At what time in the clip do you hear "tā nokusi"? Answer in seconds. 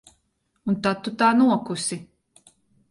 1.21-2.03